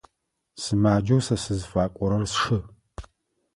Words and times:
Сымаджэу 0.61 1.21
сэ 1.27 1.35
сызыфакӏорэр 1.43 2.23
сшы. 2.31 2.57